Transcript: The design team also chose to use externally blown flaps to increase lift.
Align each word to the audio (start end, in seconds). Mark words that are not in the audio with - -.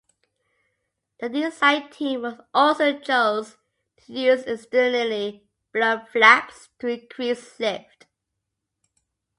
The 1.19 1.29
design 1.29 1.91
team 1.91 2.25
also 2.55 2.97
chose 2.99 3.57
to 3.97 4.11
use 4.13 4.41
externally 4.45 5.43
blown 5.71 6.07
flaps 6.07 6.69
to 6.79 6.87
increase 6.87 7.59
lift. 7.59 8.07